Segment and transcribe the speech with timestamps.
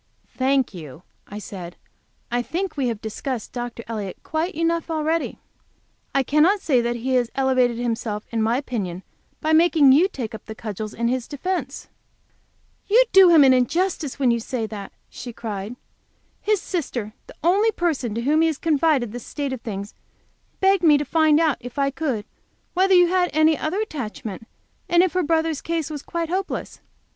[0.35, 1.75] "Thank you," I said,
[2.31, 3.83] "I think we have discussed Dr.
[3.85, 5.37] Elliott quite enough already.
[6.15, 9.03] I cannot say that he has elevated himself in my opinion
[9.41, 11.87] by making you take up the cudgels in his defence."
[12.87, 15.75] "You do him injustice, when you say that," she cried.
[16.41, 19.93] "His sister, the only person to whom he confided the state of things,
[20.59, 22.25] begged me to find out, if I could,
[22.73, 24.47] whether you had any other attachment,
[24.89, 26.79] and if her brother's case was quite hopeless.